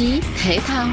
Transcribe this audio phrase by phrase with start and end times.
[0.00, 0.88] chí thể thao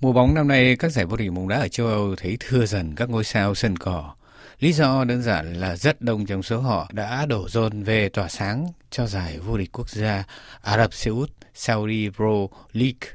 [0.00, 2.66] Mùa bóng năm nay, các giải vô địch bóng đá ở châu Âu thấy thưa
[2.66, 4.14] dần các ngôi sao sân cỏ.
[4.60, 8.28] Lý do đơn giản là rất đông trong số họ đã đổ dồn về tỏa
[8.28, 10.24] sáng cho giải vô địch quốc gia
[10.62, 13.10] Ả Rập Xê Út Saudi Pro League.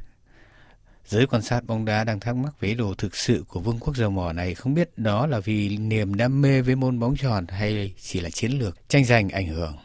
[1.05, 3.95] Giới quan sát bóng đá đang thắc mắc về đồ thực sự của vương quốc
[3.97, 7.47] dầu mỏ này không biết đó là vì niềm đam mê với môn bóng tròn
[7.47, 9.77] hay chỉ là chiến lược tranh giành ảnh hưởng.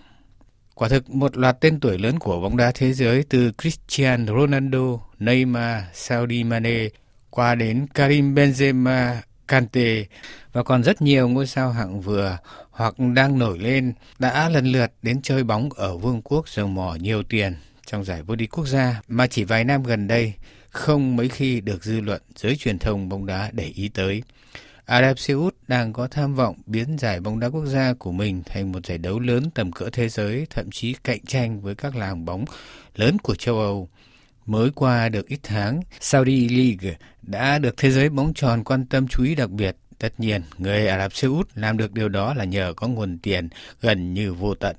[0.74, 4.98] Quả thực một loạt tên tuổi lớn của bóng đá thế giới từ Cristiano Ronaldo,
[5.18, 6.88] Neymar, Saudi Mane
[7.30, 9.16] qua đến Karim Benzema,
[9.48, 10.04] Kante
[10.52, 12.38] và còn rất nhiều ngôi sao hạng vừa
[12.70, 16.94] hoặc đang nổi lên đã lần lượt đến chơi bóng ở vương quốc dầu mỏ
[16.94, 17.54] nhiều tiền
[17.86, 20.32] trong giải vô địch quốc gia mà chỉ vài năm gần đây
[20.70, 24.22] không mấy khi được dư luận giới truyền thông bóng đá để ý tới.
[24.86, 28.12] Ả Rập Xê Út đang có tham vọng biến giải bóng đá quốc gia của
[28.12, 31.74] mình thành một giải đấu lớn tầm cỡ thế giới, thậm chí cạnh tranh với
[31.74, 32.44] các làng bóng
[32.94, 33.88] lớn của châu Âu.
[34.46, 39.08] Mới qua được ít tháng, Saudi League đã được thế giới bóng tròn quan tâm
[39.08, 39.76] chú ý đặc biệt.
[39.98, 43.18] Tất nhiên, người Ả Rập Xê Út làm được điều đó là nhờ có nguồn
[43.18, 43.48] tiền
[43.80, 44.76] gần như vô tận.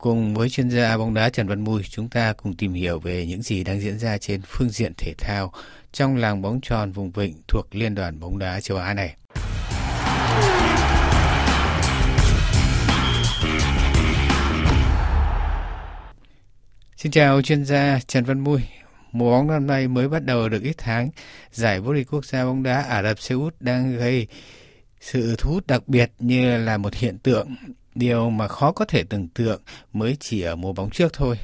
[0.00, 3.26] Cùng với chuyên gia bóng đá Trần Văn Mui, chúng ta cùng tìm hiểu về
[3.26, 5.52] những gì đang diễn ra trên phương diện thể thao
[5.92, 9.16] trong làng bóng tròn vùng vịnh thuộc Liên đoàn bóng đá châu Á này.
[16.96, 18.60] Xin chào chuyên gia Trần Văn Mui.
[19.12, 21.10] Mùa bóng năm nay mới bắt đầu được ít tháng,
[21.50, 24.26] giải vô địch quốc gia bóng đá Ả Rập Xê Út đang gây
[25.00, 27.56] sự thu hút đặc biệt như là một hiện tượng,
[28.00, 29.60] điều mà khó có thể tưởng tượng
[29.92, 31.36] mới chỉ ở mùa bóng trước thôi.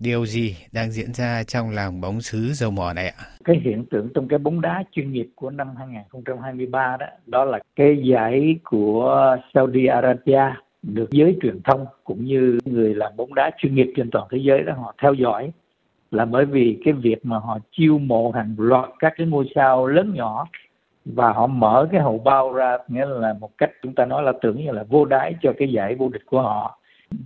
[0.00, 3.24] Điều gì đang diễn ra trong làng bóng xứ dầu mỏ này ạ?
[3.44, 7.58] Cái hiện tượng trong cái bóng đá chuyên nghiệp của năm 2023 đó, đó là
[7.76, 10.42] cái giải của Saudi Arabia
[10.82, 14.38] được giới truyền thông cũng như người làm bóng đá chuyên nghiệp trên toàn thế
[14.42, 15.50] giới đó họ theo dõi
[16.10, 19.86] là bởi vì cái việc mà họ chiêu mộ hàng loạt các cái ngôi sao
[19.86, 20.46] lớn nhỏ
[21.04, 24.32] và họ mở cái hậu bao ra, nghĩa là một cách chúng ta nói là
[24.42, 26.78] tưởng như là vô đái cho cái giải vô địch của họ.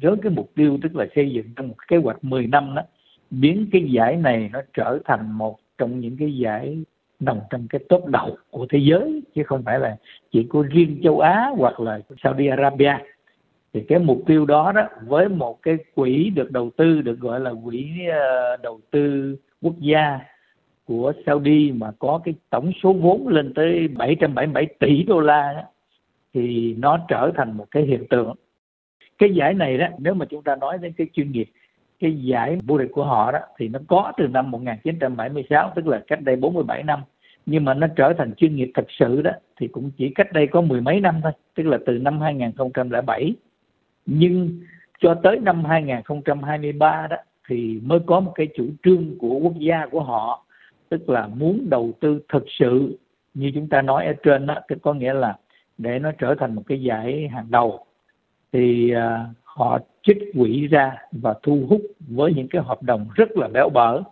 [0.02, 2.82] Với cái mục tiêu tức là xây dựng trong một kế hoạch 10 năm đó,
[3.30, 6.78] biến cái giải này nó trở thành một trong những cái giải
[7.20, 9.96] nằm trong cái top đầu của thế giới, chứ không phải là
[10.32, 12.94] chỉ của riêng châu Á hoặc là Saudi Arabia.
[13.72, 17.40] Thì cái mục tiêu đó đó, với một cái quỹ được đầu tư, được gọi
[17.40, 20.20] là quỹ ờ, đầu tư quốc gia
[20.84, 25.62] của Saudi mà có cái tổng số vốn lên tới 777 tỷ đô la đó,
[26.34, 28.34] thì nó trở thành một cái hiện tượng.
[29.18, 31.48] Cái giải này đó nếu mà chúng ta nói đến cái chuyên nghiệp
[32.00, 36.02] cái giải vô địch của họ đó thì nó có từ năm 1976 tức là
[36.06, 37.00] cách đây 47 năm.
[37.46, 40.46] Nhưng mà nó trở thành chuyên nghiệp thật sự đó thì cũng chỉ cách đây
[40.46, 43.34] có mười mấy năm thôi tức là từ năm 2007
[44.06, 44.60] nhưng
[45.00, 47.16] cho tới năm 2023 đó
[47.48, 50.44] thì mới có một cái chủ trương của quốc gia của họ
[50.94, 52.99] tức là muốn đầu tư thực sự.
[53.34, 55.37] Như chúng ta nói ở trên đó có nghĩa là
[55.78, 57.84] để nó trở thành một cái giải hàng đầu
[58.53, 63.37] thì à, họ trích quỹ ra và thu hút với những cái hợp đồng rất
[63.37, 64.03] là béo bở.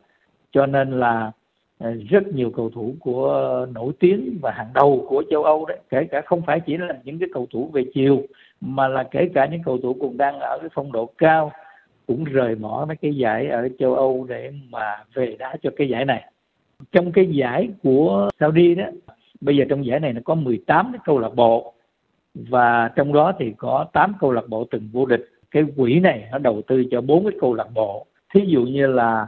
[0.53, 1.33] Cho nên là
[1.79, 5.79] à, rất nhiều cầu thủ của nổi tiếng và hàng đầu của châu Âu đấy
[5.91, 8.23] kể cả không phải chỉ là những cái cầu thủ về chiều
[8.61, 11.53] mà là kể cả những cầu thủ cũng đang ở cái phong độ cao
[12.07, 15.89] cũng rời bỏ mấy cái giải ở châu Âu để mà về đá cho cái
[15.89, 16.33] giải này
[16.93, 18.85] trong cái giải của Saudi đó,
[19.41, 21.75] bây giờ trong giải này nó có 18 cái câu lạc bộ.
[22.35, 25.29] Và trong đó thì có 8 câu lạc bộ từng vô địch.
[25.51, 28.07] Cái quỹ này nó đầu tư cho bốn cái câu lạc bộ.
[28.35, 29.27] Thí dụ như là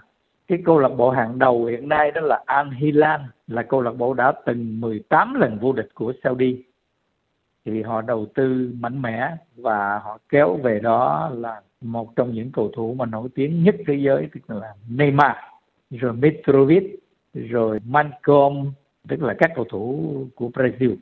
[0.48, 3.92] cái câu lạc bộ hàng đầu hiện nay đó là Al Hilal, là câu lạc
[3.92, 6.62] bộ đã từng 18 lần vô địch của Saudi.
[7.64, 12.52] Thì họ đầu tư mạnh mẽ và họ kéo về đó là một trong những
[12.52, 15.36] cầu thủ mà nổi tiếng nhất thế giới, tức là Neymar
[15.90, 17.03] rồi Mitrovic
[17.34, 18.72] rồi Mancom,
[19.08, 20.96] tức là các cầu thủ của Brazil.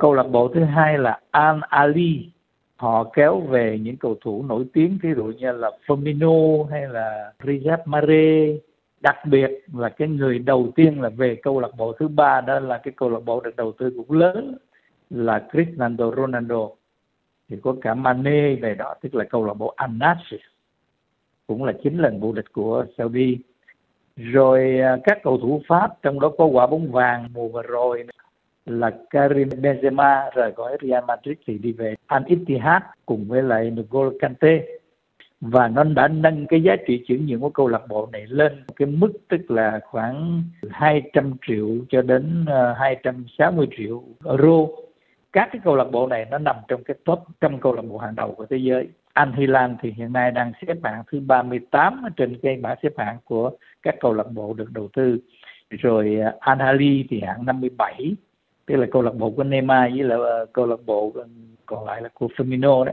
[0.00, 2.28] Câu lạc bộ thứ hai là Al Ali
[2.76, 7.32] họ kéo về những cầu thủ nổi tiếng ví dụ như là Firmino hay là
[7.44, 8.58] Riyad Mahrez.
[9.00, 12.60] Đặc biệt là cái người đầu tiên là về câu lạc bộ thứ ba, đó
[12.60, 14.56] là cái câu lạc bộ được đầu tư cũng lớn,
[15.10, 16.68] là Cristiano Ronaldo.
[17.48, 20.34] Thì có cả Mane về đó, tức là câu lạc bộ Al Nassr,
[21.46, 23.38] cũng là chín lần vô địch của Saudi
[24.16, 28.04] rồi à, các cầu thủ Pháp, trong đó có quả bóng vàng mùa vừa rồi
[28.66, 33.70] là Karim Benzema, rời khỏi Real Madrid thì đi về Al Ittihad cùng với lại
[33.70, 34.60] N'Golo Kante
[35.40, 38.64] và nó đã nâng cái giá trị chuyển nhượng của câu lạc bộ này lên
[38.76, 44.66] cái mức tức là khoảng 200 triệu cho đến à, 260 triệu euro.
[45.32, 47.98] Các cái câu lạc bộ này nó nằm trong cái top trăm câu lạc bộ
[47.98, 48.88] hàng đầu của thế giới.
[49.16, 52.92] Anh Hy Lan thì hiện nay đang xếp hạng thứ 38 trên cái bảng xếp
[52.98, 53.50] hạng của
[53.82, 55.18] các câu lạc bộ được đầu tư.
[55.70, 56.56] Rồi à,
[57.10, 58.16] thì hạng 57,
[58.66, 61.26] tức là câu lạc bộ của Neymar với là ờ, câu lạc bộ ờ,
[61.66, 62.92] còn lại là của Firmino đó.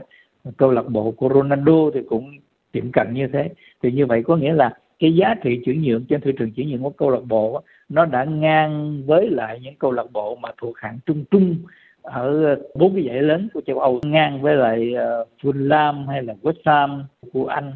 [0.56, 2.38] Câu lạc bộ của Ronaldo thì cũng
[2.72, 3.50] tiệm cận như thế.
[3.82, 6.70] Thì như vậy có nghĩa là cái giá trị chuyển nhượng trên thị trường chuyển
[6.70, 10.48] nhượng của câu lạc bộ nó đã ngang với lại những câu lạc bộ mà
[10.58, 11.56] thuộc hạng trung trung
[12.04, 16.22] ở ờ, bốn cái giải lớn của châu Âu ngang với lại ờ, Fulham hay
[16.22, 17.72] là West Ham của Anh.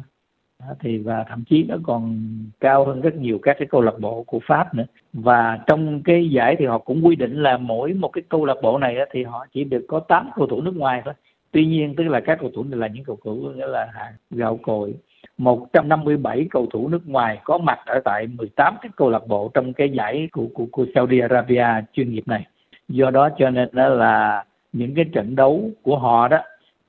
[0.79, 2.17] Thì và thậm chí nó còn
[2.59, 4.83] cao hơn rất nhiều các cái câu lạc bộ của Pháp nữa.
[5.13, 8.57] Và trong cái giải thì họ cũng quy định là mỗi một cái câu lạc
[8.61, 11.13] bộ này thì họ chỉ được có 8 cầu thủ nước ngoài thôi.
[11.51, 14.13] Tuy nhiên tức là các cầu thủ này là những cầu thủ nghĩa là hạng
[14.31, 14.93] gạo cội.
[15.37, 19.73] 157 cầu thủ nước ngoài có mặt ở tại 18 cái câu lạc bộ trong
[19.73, 22.45] cái giải của của, của Saudi Arabia chuyên nghiệp này
[22.89, 24.43] do đó cho nên đó là
[24.73, 26.39] những cái trận đấu của họ đó,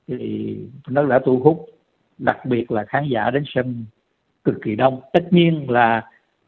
[0.07, 0.57] thì
[0.89, 1.65] nó đã thu hút,
[2.17, 3.85] đặc biệt là khán giả đến sân
[4.43, 5.01] cực kỳ đông.
[5.13, 6.05] Tất nhiên là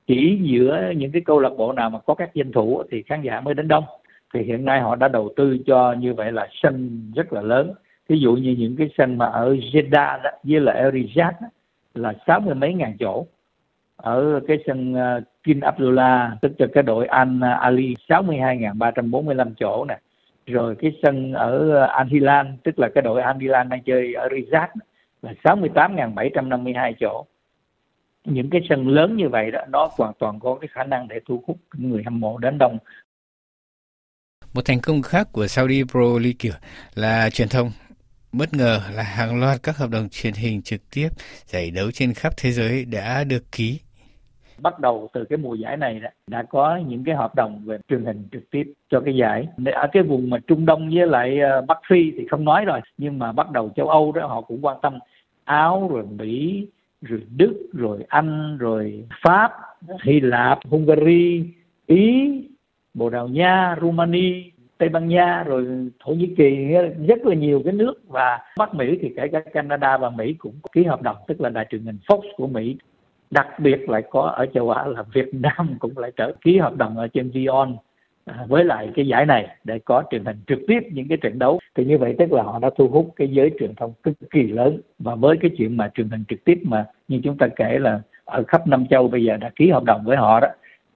[0.08, 3.22] chỉ giữa những cái câu lạc bộ nào mà có các danh thủ thì khán
[3.22, 3.84] giả mới đến đông.
[4.34, 7.74] Thì hiện nay họ đã đầu tư cho như vậy là sân rất là lớn.
[8.08, 11.36] Ví dụ như những cái sân mà ở Jeddah đó, với là Riyadh
[11.94, 13.26] là sáu mươi mấy ngàn chỗ
[14.04, 19.86] ở cái sân ờ, King Abdullah, tức là cái đội Al ờ, Ali 62.345 chỗ
[19.86, 20.00] nè.
[20.46, 24.14] Rồi cái sân ở ờ, Al Hilal, tức là cái đội Al Hilal đang chơi
[24.14, 24.72] ở Riyadh,
[25.22, 27.26] là 68.752 chỗ.
[28.26, 31.20] Những cái sân lớn như vậy đó, nó hoàn toàn có cái khả năng để
[31.28, 32.78] thu hút người hâm mộ đến đông.
[34.54, 36.60] Một thành công khác của Saudi Pro League
[36.96, 37.72] là truyền thông
[38.34, 41.10] Bất ngờ là hàng loạt các hợp đồng truyền hình trực tiếp
[41.48, 43.80] giải đấu trên khắp thế giới đã được ký.
[44.62, 47.78] Bắt đầu từ cái mùa giải này đã, đã có những cái hợp đồng về
[47.88, 49.48] truyền hình trực tiếp cho cái giải.
[49.66, 52.80] Ở cái vùng mà Trung Đông với lại ờ, Bắc Phi thì không nói rồi,
[52.98, 55.00] nhưng mà bắt đầu châu Âu đó họ cũng quan tâm.
[55.44, 56.68] Áo rồi Mỹ,
[57.02, 59.52] rồi Đức, rồi Anh, rồi Pháp,
[60.04, 61.46] Hy Lạp, Hungary,
[61.86, 62.32] Ý,
[62.94, 65.66] Bồ Đào Nha, Rumani Tây Ban Nha rồi
[66.00, 66.68] Thổ Nhĩ Kỳ
[67.08, 70.54] rất là nhiều cái nước và Bắc Mỹ thì kể cả Canada và Mỹ cũng
[70.72, 72.78] ký hợp đồng tức là đài truyền hình Fox của Mỹ
[73.32, 76.78] đặc biệt lại có ở châu Á là Việt Nam cũng lại trở ký hợp
[76.78, 77.78] đồng ở trên Vion
[78.26, 81.40] à, với lại cái giải này để có truyền hình trực tiếp những cái trận
[81.40, 81.60] đấu.
[81.76, 84.44] Thì như vậy tức là họ đã thu hút cái giới truyền thông cực kỳ
[84.44, 84.82] lớn.
[85.00, 88.02] Và với cái chuyện mà truyền hình trực tiếp mà như chúng ta kể là
[88.26, 90.48] ở khắp năm châu bây giờ đã ký hợp đồng với họ đó,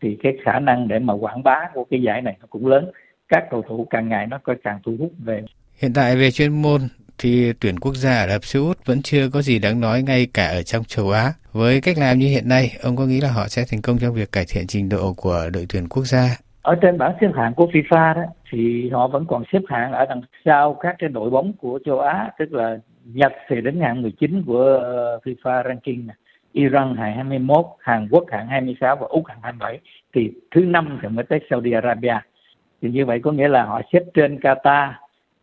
[0.02, 2.92] thì cái khả năng để mà quảng bá của cái giải này nó cũng lớn.
[3.28, 5.44] Các cầu thủ càng ngày nó càng thu hút về.
[5.82, 6.82] Hiện tại về chuyên môn
[7.20, 10.28] thì tuyển quốc gia Ả Rập Xê Út vẫn chưa có gì đáng nói ngay
[10.34, 11.34] cả ở trong châu Á.
[11.54, 14.14] Với cách làm như hiện nay, ông có nghĩ là họ sẽ thành công trong
[14.14, 16.28] việc cải thiện trình độ của đội tuyển quốc gia?
[16.62, 18.22] Ở trên bảng xếp hạng của FIFA đó
[18.52, 22.00] thì họ vẫn còn xếp hạng ở đằng sau các cái đội bóng của châu
[22.00, 26.08] Á, tức là Nhật thì đến hạng 19 của ờ, FIFA ranking
[26.52, 29.80] Iran hạng 21, Hàn Quốc hạng 26 và Úc hạng 27
[30.14, 32.20] thì thứ năm thì mới tới Saudi Arabia
[32.82, 34.92] thì như vậy có nghĩa là họ xếp trên Qatar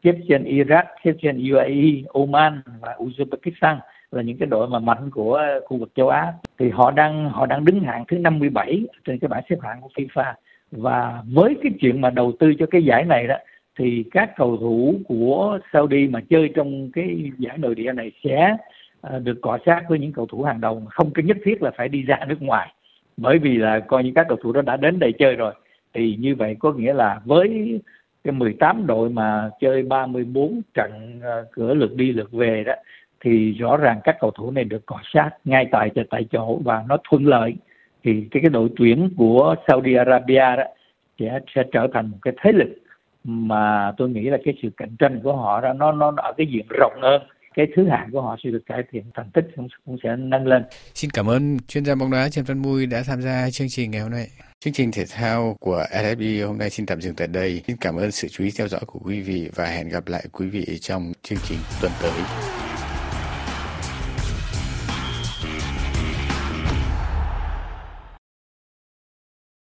[0.04, 3.76] xếp trên Iraq xếp trên UAE Oman và Uzbekistan
[4.10, 6.32] là những cái đội mà mạnh của ờ, khu vực châu Á.
[6.58, 9.88] Thì họ đang họ đang đứng hạng thứ 57 trên cái bảng xếp hạng của
[9.94, 10.34] FIFA.
[10.70, 13.36] Và với cái chuyện mà đầu tư cho cái giải này đó,
[13.78, 18.56] thì các cầu thủ của Saudi mà chơi trong cái giải nội địa này sẽ
[19.00, 20.82] ờ, được cọ sát với những cầu thủ hàng đầu.
[20.90, 22.75] Không có nhất thiết là phải đi ra nước ngoài.
[23.16, 25.54] Bởi vì là coi như các cầu thủ đó đã đến đây chơi rồi.
[25.94, 27.80] Thì như vậy có nghĩa là với
[28.25, 32.73] cái 18 đội mà chơi 34 trận ờ, cửa lượt đi lượt về đó
[33.25, 36.85] thì rõ ràng các cầu thủ này được cọ sát ngay tại tại chỗ và
[36.88, 37.54] nó thuận lợi
[38.04, 40.64] thì cái cái đội tuyển của Saudi Arabia đó
[41.19, 42.69] sẽ sẽ trở thành một cái thế lực
[43.25, 46.47] mà tôi nghĩ là cái sự cạnh tranh của họ đó nó nó ở cái
[46.47, 47.23] diện rộng hơn
[47.54, 50.47] cái thứ hạng của họ sẽ được cải thiện thành tích cũng, cũng sẽ nâng
[50.47, 50.62] lên.
[50.95, 53.90] Xin cảm ơn chuyên gia bóng đá Trần Văn Mui đã tham gia chương trình
[53.90, 54.26] ngày hôm nay.
[54.64, 57.62] Chương trình thể thao của LFB hôm nay xin tạm dừng tại đây.
[57.66, 60.25] Xin cảm ơn sự chú ý theo dõi của quý vị và hẹn gặp lại
[60.33, 62.12] quý vị trong chương trình tuần tới.